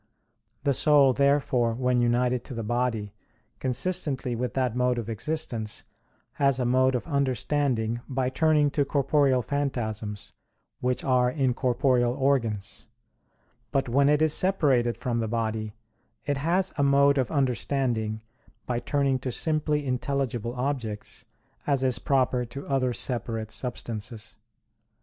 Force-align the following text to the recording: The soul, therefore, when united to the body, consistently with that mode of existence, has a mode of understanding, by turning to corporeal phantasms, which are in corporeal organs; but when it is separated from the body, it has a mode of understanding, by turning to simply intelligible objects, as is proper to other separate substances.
The 0.63 0.73
soul, 0.73 1.13
therefore, 1.13 1.75
when 1.75 1.99
united 1.99 2.43
to 2.45 2.55
the 2.55 2.63
body, 2.63 3.13
consistently 3.59 4.35
with 4.35 4.55
that 4.55 4.75
mode 4.75 4.97
of 4.97 5.11
existence, 5.11 5.83
has 6.41 6.59
a 6.59 6.65
mode 6.65 6.95
of 6.95 7.05
understanding, 7.05 8.01
by 8.09 8.31
turning 8.31 8.71
to 8.71 8.83
corporeal 8.83 9.43
phantasms, 9.43 10.33
which 10.79 11.03
are 11.03 11.29
in 11.29 11.53
corporeal 11.53 12.13
organs; 12.13 12.87
but 13.69 13.87
when 13.87 14.09
it 14.09 14.23
is 14.23 14.33
separated 14.33 14.97
from 14.97 15.19
the 15.19 15.27
body, 15.27 15.75
it 16.25 16.37
has 16.37 16.73
a 16.79 16.83
mode 16.83 17.19
of 17.19 17.29
understanding, 17.31 18.21
by 18.65 18.79
turning 18.79 19.19
to 19.19 19.31
simply 19.31 19.85
intelligible 19.85 20.55
objects, 20.55 21.25
as 21.67 21.83
is 21.83 21.99
proper 21.99 22.43
to 22.43 22.65
other 22.65 22.91
separate 22.91 23.51
substances. 23.51 24.35